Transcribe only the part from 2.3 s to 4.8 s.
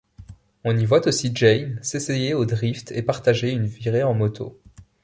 au drift et partager une virée en moto.